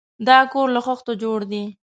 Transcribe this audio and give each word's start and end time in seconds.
دا 0.27 0.37
کور 0.51 0.67
له 0.75 0.81
خښتو 0.85 1.11
جوړ 1.23 1.39
دی. 1.51 1.63